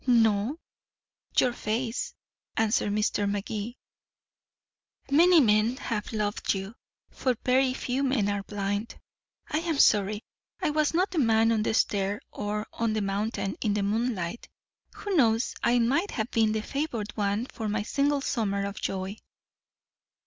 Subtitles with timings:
[0.07, 0.57] "No
[1.37, 2.15] your face,"
[2.57, 3.29] answered Mr.
[3.29, 3.77] Magee.
[5.11, 6.73] "Many men have loved you,
[7.11, 8.99] for very few men are blind.
[9.47, 10.23] I am sorry
[10.59, 14.49] I was not the man on the stair, or on the mountain in the moonlight.
[14.95, 19.17] Who knows I might have been the favored one for my single summer of joy."